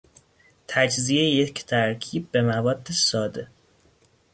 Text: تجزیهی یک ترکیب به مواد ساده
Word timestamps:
تجزیهی 0.67 1.29
یک 1.31 1.65
ترکیب 1.65 2.31
به 2.31 2.41
مواد 2.41 2.87
ساده 2.91 3.47